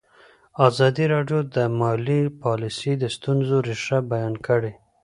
[0.67, 4.73] ازادي راډیو د مالي پالیسي د ستونزو رېښه بیان کړې.